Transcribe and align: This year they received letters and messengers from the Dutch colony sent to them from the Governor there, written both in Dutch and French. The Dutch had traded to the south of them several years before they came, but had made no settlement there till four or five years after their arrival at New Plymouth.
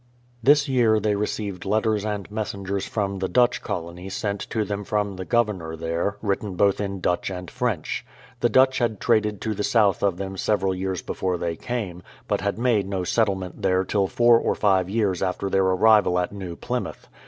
This 0.41 0.67
year 0.67 0.99
they 0.99 1.13
received 1.13 1.63
letters 1.63 2.03
and 2.03 2.31
messengers 2.31 2.87
from 2.87 3.19
the 3.19 3.27
Dutch 3.29 3.61
colony 3.61 4.09
sent 4.09 4.39
to 4.49 4.63
them 4.65 4.83
from 4.83 5.15
the 5.15 5.25
Governor 5.25 5.75
there, 5.75 6.17
written 6.23 6.55
both 6.55 6.81
in 6.81 7.01
Dutch 7.01 7.29
and 7.29 7.51
French. 7.51 8.03
The 8.39 8.49
Dutch 8.49 8.79
had 8.79 8.99
traded 8.99 9.39
to 9.41 9.53
the 9.53 9.63
south 9.63 10.01
of 10.01 10.17
them 10.17 10.37
several 10.37 10.73
years 10.73 11.03
before 11.03 11.37
they 11.37 11.55
came, 11.55 12.01
but 12.27 12.41
had 12.41 12.57
made 12.57 12.87
no 12.89 13.03
settlement 13.03 13.61
there 13.61 13.83
till 13.83 14.07
four 14.07 14.39
or 14.39 14.55
five 14.55 14.89
years 14.89 15.21
after 15.21 15.51
their 15.51 15.65
arrival 15.65 16.17
at 16.17 16.31
New 16.31 16.55
Plymouth. 16.55 17.07